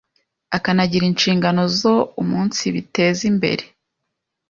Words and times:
akanagira 0.57 1.03
inshingano 1.11 1.61
zo 1.79 1.95
umunsibiteza 2.21 3.21
imbere 3.31 3.63